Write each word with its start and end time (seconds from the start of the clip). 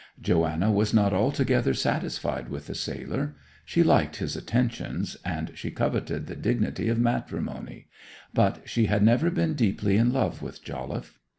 Joanna 0.19 0.71
was 0.71 0.95
not 0.95 1.13
altogether 1.13 1.75
satisfied 1.75 2.49
with 2.49 2.65
the 2.65 2.73
sailor. 2.73 3.35
She 3.65 3.83
liked 3.83 4.15
his 4.15 4.35
attentions, 4.35 5.15
and 5.23 5.51
she 5.53 5.69
coveted 5.69 6.25
the 6.25 6.35
dignity 6.35 6.89
of 6.89 6.97
matrimony; 6.97 7.87
but 8.33 8.67
she 8.67 8.87
had 8.87 9.03
never 9.03 9.29
been 9.29 9.53
deeply 9.53 9.97
in 9.97 10.11
love 10.11 10.41
with 10.41 10.63
Jolliffe. 10.63 11.19